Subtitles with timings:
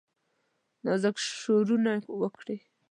[0.85, 2.57] نازک شورونه وکړي